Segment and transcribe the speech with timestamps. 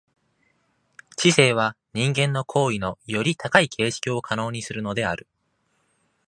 [1.15, 5.27] 知性は人間の行為のより高い形式を可能にするのである。